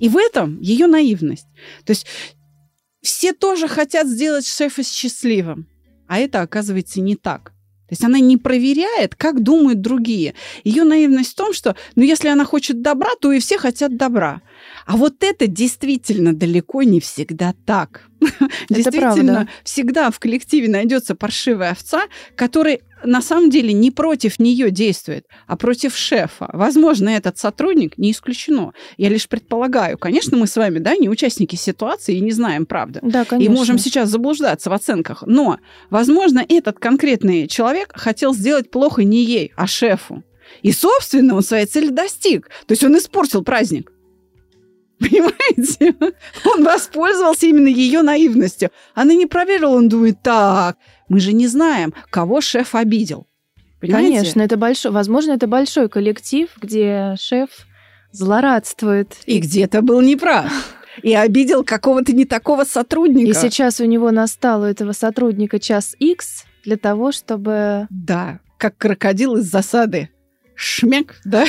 И 0.00 0.10
в 0.10 0.18
этом 0.18 0.60
ее 0.60 0.86
наивность. 0.86 1.46
То 1.86 1.92
есть 1.92 2.04
все 3.00 3.32
тоже 3.32 3.68
хотят 3.68 4.06
сделать 4.06 4.46
шефа 4.46 4.82
счастливым, 4.82 5.66
а 6.06 6.18
это 6.18 6.42
оказывается 6.42 7.00
не 7.00 7.16
так. 7.16 7.54
То 7.88 7.92
есть 7.92 8.04
она 8.04 8.18
не 8.20 8.36
проверяет, 8.36 9.14
как 9.14 9.42
думают 9.42 9.80
другие. 9.80 10.34
Ее 10.62 10.84
наивность 10.84 11.32
в 11.32 11.36
том, 11.36 11.54
что, 11.54 11.74
ну, 11.96 12.02
если 12.02 12.28
она 12.28 12.44
хочет 12.44 12.82
добра, 12.82 13.10
то 13.18 13.32
и 13.32 13.40
все 13.40 13.56
хотят 13.56 13.96
добра. 13.96 14.42
А 14.84 14.98
вот 14.98 15.22
это 15.24 15.46
действительно 15.46 16.34
далеко 16.34 16.82
не 16.82 17.00
всегда 17.00 17.54
так. 17.64 18.08
Это 18.20 18.48
действительно, 18.68 19.32
правда. 19.32 19.48
всегда 19.64 20.10
в 20.10 20.18
коллективе 20.18 20.68
найдется 20.68 21.14
паршивая 21.14 21.70
овца, 21.70 22.02
которой 22.36 22.82
на 23.04 23.22
самом 23.22 23.50
деле 23.50 23.72
не 23.72 23.90
против 23.90 24.38
нее 24.38 24.70
действует, 24.70 25.26
а 25.46 25.56
против 25.56 25.96
шефа. 25.96 26.48
Возможно, 26.52 27.08
этот 27.08 27.38
сотрудник 27.38 27.98
не 27.98 28.12
исключено. 28.12 28.72
Я 28.96 29.08
лишь 29.08 29.28
предполагаю. 29.28 29.98
Конечно, 29.98 30.36
мы 30.36 30.46
с 30.46 30.56
вами, 30.56 30.78
да, 30.78 30.96
не 30.96 31.08
участники 31.08 31.56
ситуации 31.56 32.16
и 32.16 32.20
не 32.20 32.32
знаем 32.32 32.66
правды. 32.66 33.00
Да, 33.02 33.24
конечно. 33.24 33.52
И 33.52 33.54
можем 33.54 33.78
сейчас 33.78 34.08
заблуждаться 34.08 34.70
в 34.70 34.72
оценках. 34.72 35.24
Но, 35.26 35.58
возможно, 35.90 36.44
этот 36.48 36.78
конкретный 36.78 37.46
человек 37.48 37.92
хотел 37.94 38.34
сделать 38.34 38.70
плохо 38.70 39.04
не 39.04 39.24
ей, 39.24 39.52
а 39.56 39.66
шефу. 39.66 40.22
И, 40.62 40.72
собственно, 40.72 41.34
он 41.34 41.42
своей 41.42 41.66
цели 41.66 41.88
достиг. 41.90 42.48
То 42.66 42.72
есть 42.72 42.84
он 42.84 42.96
испортил 42.96 43.42
праздник. 43.42 43.92
Понимаете? 45.00 45.94
Он 46.44 46.64
воспользовался 46.64 47.46
именно 47.46 47.68
ее 47.68 48.02
наивностью. 48.02 48.70
Она 48.94 49.14
не 49.14 49.26
проверила, 49.26 49.70
он 49.70 49.88
думает, 49.88 50.22
так, 50.22 50.76
мы 51.08 51.20
же 51.20 51.32
не 51.32 51.46
знаем, 51.46 51.94
кого 52.10 52.40
шеф 52.40 52.74
обидел. 52.74 53.26
Понимаете? 53.80 54.08
Конечно, 54.08 54.42
это 54.42 54.56
большой, 54.56 54.90
возможно, 54.90 55.32
это 55.32 55.46
большой 55.46 55.88
коллектив, 55.88 56.48
где 56.60 57.14
шеф 57.18 57.50
злорадствует. 58.10 59.16
И 59.26 59.38
где-то 59.38 59.82
был 59.82 60.00
неправ. 60.00 60.50
И 61.02 61.14
обидел 61.14 61.62
какого-то 61.62 62.12
не 62.12 62.24
такого 62.24 62.64
сотрудника. 62.64 63.30
И 63.30 63.34
сейчас 63.34 63.80
у 63.80 63.84
него 63.84 64.10
настал 64.10 64.62
у 64.62 64.64
этого 64.64 64.90
сотрудника 64.90 65.60
час 65.60 65.94
X 66.00 66.44
для 66.64 66.76
того, 66.76 67.12
чтобы... 67.12 67.86
Да, 67.90 68.40
как 68.56 68.76
крокодил 68.76 69.36
из 69.36 69.44
засады 69.44 70.10
шмяк, 70.58 71.20
да, 71.24 71.46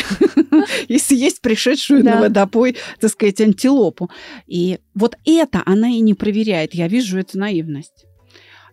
и 0.87 0.99
съесть 0.99 1.41
пришедшую 1.41 2.03
да. 2.03 2.15
на 2.15 2.21
водопой, 2.21 2.77
так 2.99 3.11
сказать, 3.11 3.41
антилопу. 3.41 4.09
И 4.47 4.79
вот 4.93 5.17
это 5.25 5.63
она 5.65 5.89
и 5.89 5.99
не 5.99 6.13
проверяет. 6.13 6.75
Я 6.75 6.87
вижу 6.87 7.17
эту 7.17 7.39
наивность. 7.39 8.05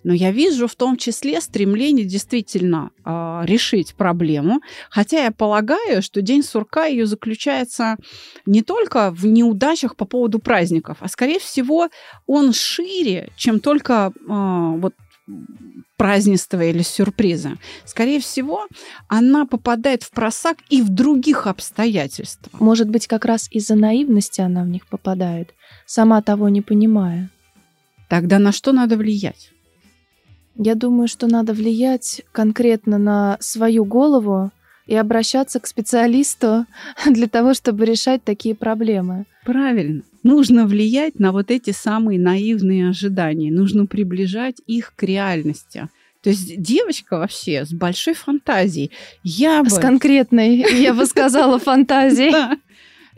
Но 0.04 0.12
я 0.12 0.30
вижу 0.30 0.68
в 0.68 0.76
том 0.76 0.96
числе 0.96 1.40
стремление 1.40 2.04
действительно 2.04 2.90
э, 3.04 3.40
решить 3.44 3.96
проблему. 3.96 4.60
Хотя 4.88 5.24
я 5.24 5.32
полагаю, 5.32 6.00
что 6.00 6.22
День 6.22 6.44
сурка 6.44 6.84
ее 6.84 7.06
заключается 7.06 7.96
не 8.44 8.62
только 8.62 9.10
в 9.10 9.26
неудачах 9.26 9.96
по 9.96 10.04
поводу 10.04 10.38
праздников, 10.38 10.98
а 11.00 11.08
скорее 11.08 11.40
всего 11.40 11.88
он 12.26 12.52
шире, 12.52 13.32
чем 13.36 13.58
только 13.58 14.12
э, 14.14 14.20
вот 14.26 14.94
празднества 15.96 16.62
или 16.62 16.82
сюрприза. 16.82 17.58
Скорее 17.84 18.20
всего, 18.20 18.66
она 19.08 19.46
попадает 19.46 20.02
в 20.02 20.10
просак 20.10 20.58
и 20.68 20.82
в 20.82 20.88
других 20.88 21.46
обстоятельствах. 21.46 22.60
Может 22.60 22.88
быть, 22.88 23.06
как 23.06 23.24
раз 23.24 23.48
из-за 23.50 23.74
наивности 23.74 24.40
она 24.40 24.62
в 24.62 24.68
них 24.68 24.86
попадает, 24.86 25.54
сама 25.86 26.22
того 26.22 26.48
не 26.48 26.62
понимая. 26.62 27.30
Тогда 28.08 28.38
на 28.38 28.52
что 28.52 28.72
надо 28.72 28.96
влиять? 28.96 29.50
Я 30.54 30.74
думаю, 30.74 31.08
что 31.08 31.26
надо 31.26 31.52
влиять 31.52 32.22
конкретно 32.32 32.98
на 32.98 33.36
свою 33.40 33.84
голову 33.84 34.50
и 34.86 34.94
обращаться 34.94 35.60
к 35.60 35.66
специалисту 35.66 36.66
для 37.06 37.26
того, 37.26 37.54
чтобы 37.54 37.84
решать 37.84 38.22
такие 38.24 38.54
проблемы. 38.54 39.26
Правильно. 39.44 40.02
Нужно 40.26 40.66
влиять 40.66 41.20
на 41.20 41.30
вот 41.30 41.52
эти 41.52 41.70
самые 41.70 42.18
наивные 42.18 42.88
ожидания. 42.88 43.52
Нужно 43.52 43.86
приближать 43.86 44.56
их 44.66 44.92
к 44.96 45.04
реальности. 45.04 45.88
То 46.20 46.30
есть 46.30 46.60
девочка 46.60 47.18
вообще 47.18 47.64
с 47.64 47.72
большой 47.72 48.14
фантазией. 48.14 48.90
Я 49.22 49.62
бы... 49.62 49.70
С 49.70 49.78
конкретной, 49.78 50.66
я 50.82 50.94
бы 50.94 51.06
сказала, 51.06 51.60
фантазией. 51.60 52.34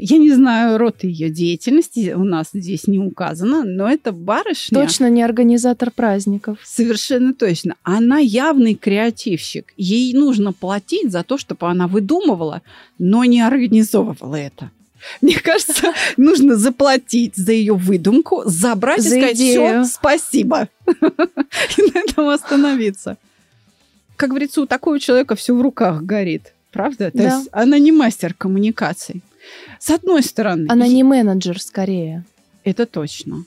Я 0.01 0.19
не 0.19 0.31
знаю 0.31 0.79
род 0.79 1.03
ее 1.03 1.29
деятельности, 1.29 2.13
у 2.15 2.23
нас 2.23 2.51
здесь 2.53 2.87
не 2.87 3.01
указано, 3.01 3.65
но 3.65 3.91
это 3.91 4.13
барышня... 4.13 4.79
Точно 4.79 5.11
не 5.11 5.25
организатор 5.25 5.91
праздников. 5.91 6.59
Совершенно 6.63 7.35
точно. 7.35 7.75
Она 7.83 8.19
явный 8.19 8.77
креативщик. 8.77 9.75
Ей 9.77 10.13
нужно 10.13 10.53
платить 10.53 11.11
за 11.11 11.25
то, 11.25 11.37
чтобы 11.37 11.67
она 11.69 11.89
выдумывала, 11.89 12.63
но 13.01 13.25
не 13.25 13.41
организовывала 13.41 14.37
это. 14.37 14.71
Мне 15.21 15.39
кажется, 15.39 15.93
нужно 16.17 16.57
заплатить 16.57 17.37
за 17.37 17.53
ее 17.53 17.75
выдумку, 17.75 18.43
забрать 18.45 19.03
за 19.03 19.17
и 19.17 19.21
сказать, 19.21 19.37
все, 19.37 19.85
спасибо. 19.85 20.69
И 20.87 21.83
на 21.83 21.99
этом 21.99 22.29
остановиться. 22.29 23.17
Как 24.17 24.31
говорится, 24.31 24.61
у 24.61 24.67
такого 24.67 24.99
человека 24.99 25.35
все 25.37 25.55
в 25.55 25.61
руках 25.61 26.03
горит. 26.03 26.53
Правда? 26.73 27.11
То 27.11 27.23
есть 27.23 27.49
она 27.53 27.79
не 27.79 27.93
мастер 27.93 28.35
коммуникаций. 28.35 29.23
С 29.79 29.91
одной 29.91 30.23
стороны... 30.23 30.67
Она 30.69 30.87
не 30.89 31.03
менеджер, 31.03 31.61
скорее. 31.61 32.25
Это 32.65 32.85
точно. 32.85 33.45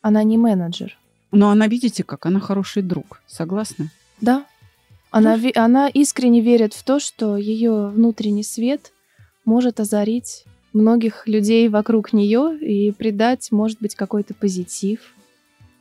Она 0.00 0.22
не 0.22 0.38
менеджер. 0.38 0.96
Но 1.32 1.50
она, 1.50 1.66
видите, 1.66 2.04
как 2.04 2.24
она 2.26 2.40
хороший 2.40 2.82
друг. 2.82 3.20
Согласна? 3.26 3.90
Да. 4.20 4.46
Она, 5.10 5.36
ви- 5.36 5.52
она 5.54 5.88
искренне 5.88 6.40
верит 6.40 6.74
в 6.74 6.82
то, 6.82 7.00
что 7.00 7.36
ее 7.36 7.88
внутренний 7.88 8.44
свет 8.44 8.92
может 9.44 9.80
озарить 9.80 10.44
многих 10.78 11.26
людей 11.26 11.68
вокруг 11.68 12.12
нее 12.12 12.58
и 12.58 12.92
придать, 12.92 13.50
может 13.50 13.78
быть, 13.80 13.94
какой-то 13.94 14.34
позитив, 14.34 15.00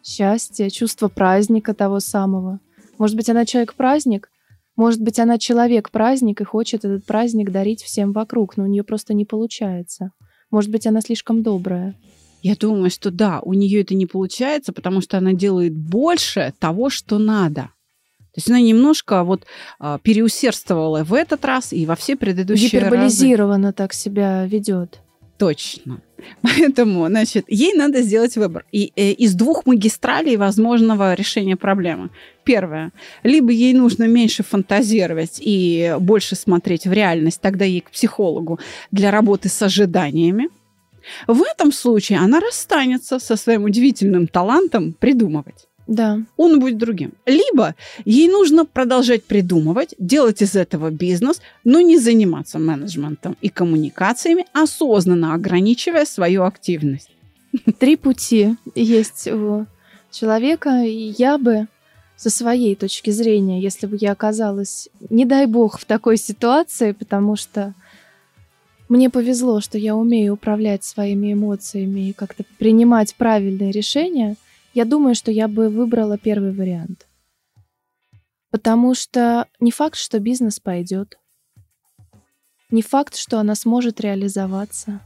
счастье, 0.03 0.69
чувство 0.69 1.07
праздника 1.07 1.73
того 1.73 1.99
самого. 1.99 2.59
Может 2.97 3.15
быть, 3.15 3.29
она 3.29 3.45
человек-праздник, 3.45 4.29
может 4.75 5.01
быть, 5.01 5.19
она 5.19 5.37
человек-праздник 5.37 6.41
и 6.41 6.43
хочет 6.43 6.85
этот 6.85 7.05
праздник 7.05 7.51
дарить 7.51 7.81
всем 7.81 8.11
вокруг, 8.11 8.57
но 8.57 8.63
у 8.63 8.67
нее 8.67 8.83
просто 8.83 9.13
не 9.13 9.25
получается. 9.25 10.11
Может 10.51 10.71
быть, 10.71 10.85
она 10.85 11.01
слишком 11.01 11.41
добрая. 11.43 11.95
Я 12.43 12.55
думаю, 12.55 12.89
что 12.91 13.09
да, 13.11 13.41
у 13.41 13.53
нее 13.53 13.81
это 13.81 13.95
не 13.95 14.05
получается, 14.05 14.71
потому 14.71 15.01
что 15.01 15.17
она 15.17 15.33
делает 15.33 15.75
больше 15.75 16.53
того, 16.59 16.89
что 16.89 17.17
надо. 17.17 17.71
То 18.37 18.39
есть 18.39 18.49
она 18.51 18.59
немножко 18.59 19.23
вот 19.23 19.47
а, 19.79 19.97
переусердствовала 19.97 21.03
в 21.03 21.15
этот 21.15 21.43
раз 21.43 21.73
и 21.73 21.87
во 21.87 21.95
все 21.95 22.15
предыдущие 22.15 22.69
Гиперболизированно 22.69 23.69
разы. 23.69 23.75
так 23.75 23.93
себя 23.93 24.45
ведет. 24.45 24.99
Точно. 25.39 26.01
Поэтому, 26.43 27.07
значит, 27.07 27.45
ей 27.47 27.73
надо 27.73 28.03
сделать 28.03 28.37
выбор. 28.37 28.65
И 28.71 28.93
э, 28.95 29.09
из 29.13 29.33
двух 29.33 29.65
магистралей 29.65 30.35
возможного 30.35 31.15
решения 31.15 31.55
проблемы. 31.55 32.11
Первое. 32.43 32.91
Либо 33.23 33.51
ей 33.51 33.73
нужно 33.73 34.03
меньше 34.03 34.43
фантазировать 34.43 35.39
и 35.39 35.95
больше 35.99 36.35
смотреть 36.35 36.85
в 36.85 36.93
реальность, 36.93 37.41
тогда 37.41 37.65
ей 37.65 37.81
к 37.81 37.89
психологу 37.89 38.59
для 38.91 39.09
работы 39.09 39.49
с 39.49 39.59
ожиданиями. 39.63 40.49
В 41.25 41.41
этом 41.41 41.71
случае 41.71 42.19
она 42.19 42.39
расстанется 42.39 43.17
со 43.17 43.35
своим 43.35 43.63
удивительным 43.63 44.27
талантом 44.27 44.93
придумывать 44.93 45.66
да. 45.87 46.19
он 46.35 46.59
будет 46.59 46.77
другим. 46.77 47.13
Либо 47.25 47.75
ей 48.05 48.27
нужно 48.29 48.65
продолжать 48.65 49.23
придумывать, 49.23 49.95
делать 49.97 50.41
из 50.41 50.55
этого 50.55 50.91
бизнес, 50.91 51.41
но 51.63 51.81
не 51.81 51.97
заниматься 51.97 52.59
менеджментом 52.59 53.37
и 53.41 53.49
коммуникациями, 53.49 54.45
осознанно 54.53 55.33
ограничивая 55.33 56.05
свою 56.05 56.43
активность. 56.43 57.09
Три 57.79 57.95
пути 57.95 58.55
есть 58.75 59.27
у 59.27 59.65
человека, 60.11 60.83
и 60.83 61.13
я 61.17 61.37
бы 61.37 61.67
со 62.17 62.29
своей 62.29 62.75
точки 62.75 63.11
зрения, 63.11 63.61
если 63.61 63.87
бы 63.87 63.97
я 63.99 64.11
оказалась, 64.11 64.89
не 65.09 65.25
дай 65.25 65.45
бог, 65.45 65.79
в 65.79 65.85
такой 65.85 66.17
ситуации, 66.17 66.91
потому 66.91 67.35
что 67.35 67.73
мне 68.89 69.09
повезло, 69.09 69.61
что 69.61 69.77
я 69.77 69.95
умею 69.95 70.33
управлять 70.33 70.83
своими 70.83 71.33
эмоциями 71.33 72.09
и 72.09 72.13
как-то 72.13 72.43
принимать 72.57 73.15
правильные 73.15 73.71
решения– 73.71 74.35
я 74.77 74.85
думаю, 74.85 75.15
что 75.15 75.31
я 75.31 75.47
бы 75.47 75.69
выбрала 75.69 76.19
первый 76.19 76.51
вариант. 76.51 77.07
Потому 78.51 78.93
что 78.93 79.47
не 79.59 79.71
факт, 79.71 79.95
что 79.97 80.19
бизнес 80.19 80.59
пойдет. 80.59 81.17
Не 82.69 82.83
факт, 82.83 83.15
что 83.15 83.39
она 83.39 83.55
сможет 83.55 83.99
реализоваться. 83.99 85.01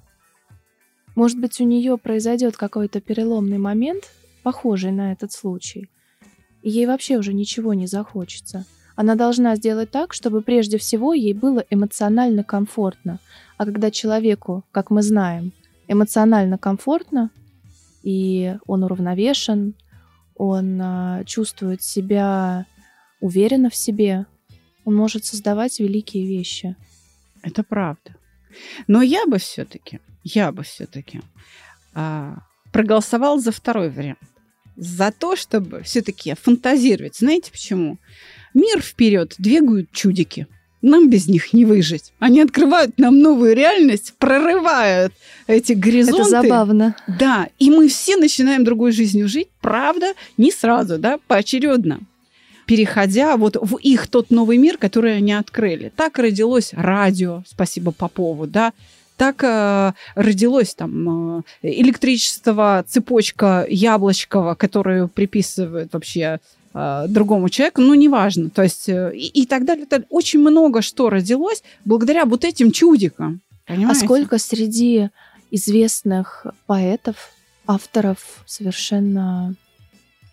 Может 1.16 1.40
быть, 1.40 1.62
у 1.62 1.64
нее 1.64 1.98
произойдет 1.98 2.58
какой-то 2.58 3.00
переломный 3.00 3.60
момент, 3.60 4.12
похожий 4.44 4.92
на 4.92 5.14
этот 5.14 5.32
случай, 5.32 5.90
и 6.64 6.70
ей 6.70 6.86
вообще 6.86 7.18
уже 7.18 7.32
ничего 7.32 7.74
не 7.74 7.88
захочется. 7.88 8.66
Она 8.98 9.16
должна 9.16 9.56
сделать 9.56 9.90
так, 9.90 10.12
чтобы 10.12 10.42
прежде 10.42 10.80
всего 10.80 11.14
ей 11.14 11.34
было 11.34 11.64
эмоционально 11.70 12.44
комфортно. 12.44 13.20
А 13.58 13.64
когда 13.64 13.90
человеку, 13.90 14.66
как 14.72 14.90
мы 14.90 15.02
знаем, 15.02 15.54
эмоционально 15.88 16.58
комфортно, 16.58 17.32
и 18.04 18.56
он 18.66 18.84
уравновешен, 18.84 19.76
он 20.36 20.82
а, 20.82 21.24
чувствует 21.26 21.84
себя 21.84 22.66
уверенно 23.20 23.70
в 23.70 23.76
себе, 23.76 24.26
он 24.86 24.96
может 24.96 25.26
создавать 25.26 25.80
великие 25.80 26.26
вещи. 26.26 26.76
Это 27.44 27.64
правда. 27.64 28.16
Но 28.88 29.02
я 29.02 29.26
бы 29.26 29.38
все-таки, 29.38 30.00
я 30.24 30.52
бы 30.52 30.64
все-таки 30.64 31.22
а, 31.94 32.40
проголосовал 32.72 33.40
за 33.40 33.52
второй 33.52 33.90
вариант. 33.90 34.20
За 34.76 35.12
то, 35.12 35.36
чтобы 35.36 35.84
все-таки 35.84 36.34
фантазировать. 36.34 37.18
Знаете 37.18 37.52
почему? 37.52 38.00
Мир 38.54 38.82
вперед 38.82 39.36
двигают 39.38 39.92
чудики. 39.92 40.48
Нам 40.82 41.10
без 41.10 41.28
них 41.28 41.54
не 41.54 41.65
выжить. 41.65 42.12
Они 42.20 42.41
открывают 42.41 42.98
нам 42.98 43.20
новую 43.20 43.56
реальность, 43.56 44.13
прорывают 44.17 45.13
эти 45.48 45.74
горизонты. 45.74 46.22
Это 46.22 46.30
забавно. 46.30 46.96
Да, 47.08 47.50
и 47.60 47.70
мы 47.70 47.88
все 47.88 48.17
начинаем 48.17 48.63
другой 48.63 48.91
жизнью 48.91 49.28
жить, 49.28 49.50
правда, 49.62 50.13
не 50.38 50.52
сразу, 50.52 50.98
да, 50.98 51.20
поочередно. 51.28 52.00
переходя 52.65 53.36
вот 53.38 53.58
в 53.60 53.76
их 53.78 54.08
тот 54.08 54.32
новый 54.32 54.58
мир, 54.58 54.78
который 54.78 55.17
они 55.17 55.34
открыли. 55.34 55.91
Так 55.96 56.17
родилось 56.17 56.70
радио, 56.74 57.44
спасибо 57.46 57.91
Попову, 57.91 58.48
да, 58.48 58.72
так 59.17 59.44
э, 59.44 59.94
родилось 60.15 60.74
там 60.74 61.39
э, 61.39 61.44
электричество, 61.62 62.84
цепочка 62.88 63.65
Яблочкова, 63.70 64.56
которую 64.56 65.10
приписывают 65.10 65.94
вообще 65.94 66.39
э, 66.74 67.06
другому 67.08 67.50
человеку, 67.50 67.82
ну, 67.82 67.94
неважно. 67.94 68.50
То 68.50 68.64
есть 68.64 68.90
э, 68.90 69.12
и, 69.16 69.42
и 69.42 69.46
так 69.46 69.66
далее. 69.66 69.86
Очень 70.10 70.40
много 70.40 70.82
что 70.82 71.10
родилось 71.10 71.64
благодаря 71.86 72.26
вот 72.26 72.44
этим 72.44 72.72
чудикам. 72.72 73.42
А 73.66 73.74
понимаете? 73.74 74.02
А 74.02 74.06
сколько 74.06 74.38
среди 74.38 75.10
известных 75.52 76.46
поэтов, 76.66 77.32
авторов 77.68 78.44
совершенно 78.46 79.56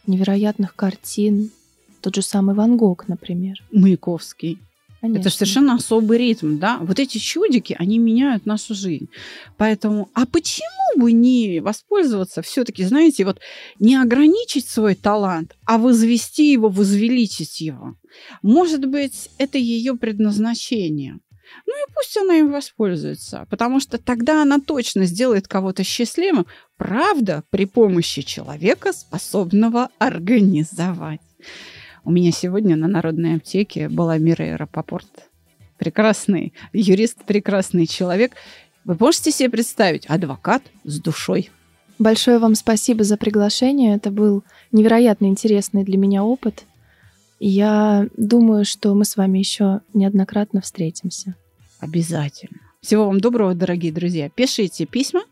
невероятных 0.07 0.75
картин, 0.75 1.51
тот 2.01 2.15
же 2.15 2.23
самый 2.23 2.55
Ван 2.55 2.77
Гог, 2.77 3.09
например. 3.09 3.63
Маяковский. 3.73 4.59
Конечно. 5.01 5.21
Это 5.21 5.31
совершенно 5.31 5.75
особый 5.75 6.19
ритм, 6.19 6.59
да. 6.59 6.79
Вот 6.79 6.99
эти 6.99 7.19
чудики, 7.19 7.77
они 7.79 7.99
меняют 7.99 8.47
нашу 8.47 8.75
жизнь. 8.75 9.09
Поэтому, 9.57 10.11
а 10.13 10.27
почему 10.27 10.69
бы 10.97 11.13
не 11.13 11.61
воспользоваться 11.61 12.43
все-таки, 12.43 12.85
знаете, 12.85 13.25
вот 13.25 13.39
не 13.79 13.95
ограничить 13.95 14.69
свой 14.69 14.97
талант, 14.97 15.57
а 15.65 15.79
возвести 15.79 16.51
его, 16.51 16.69
возвеличить 16.69 17.61
его? 17.61 17.95
Может 18.43 18.87
быть, 18.87 19.31
это 19.39 19.57
ее 19.59 19.95
предназначение. 19.95 21.19
Ну 21.67 21.73
и 21.73 21.93
пусть 21.95 22.17
она 22.17 22.37
им 22.37 22.51
воспользуется, 22.51 23.47
потому 23.51 23.81
что 23.81 23.99
тогда 23.99 24.43
она 24.43 24.59
точно 24.59 25.07
сделает 25.07 25.49
кого-то 25.49 25.85
счастливым, 25.85 26.47
правда, 26.77 27.45
при 27.51 27.65
помощи 27.65 28.23
человека, 28.23 28.93
способного 28.93 29.89
организовать. 29.99 31.21
У 32.05 32.11
меня 32.11 32.33
сегодня 32.33 32.77
на 32.77 32.89
Народной 32.89 33.37
аптеке 33.37 33.89
была 33.89 34.19
Мирей 34.19 34.57
Рапопорт. 34.57 35.09
Прекрасный 35.79 36.53
юрист, 36.73 37.25
прекрасный 37.25 37.87
человек. 37.87 38.33
Вы 38.85 38.97
можете 38.99 39.31
себе 39.31 39.51
представить? 39.51 40.07
Адвокат 40.07 40.63
с 40.85 41.01
душой. 41.01 41.51
Большое 41.99 42.39
вам 42.39 42.55
спасибо 42.55 43.05
за 43.05 43.17
приглашение. 43.17 43.97
Это 43.97 44.11
был 44.11 44.45
невероятно 44.73 45.27
интересный 45.27 45.85
для 45.85 45.99
меня 45.99 46.25
опыт. 46.25 46.65
Я 47.41 48.09
думаю, 48.17 48.65
что 48.65 48.95
мы 48.95 49.05
с 49.05 49.17
вами 49.17 49.39
еще 49.39 49.81
неоднократно 49.95 50.61
встретимся. 50.61 51.35
Обязательно. 51.81 52.59
Всего 52.81 53.07
вам 53.07 53.21
доброго, 53.21 53.55
дорогие 53.55 53.93
друзья. 53.93 54.29
Пишите 54.29 54.87
письма. 54.87 55.23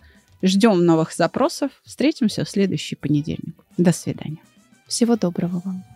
Ждем 0.43 0.85
новых 0.85 1.13
запросов. 1.13 1.71
Встретимся 1.85 2.45
в 2.45 2.51
следующий 2.51 2.97
понедельник. 2.97 3.57
До 3.77 3.93
свидания. 3.93 4.39
Всего 4.87 5.17
доброго 5.17 5.63
вам. 5.65 5.96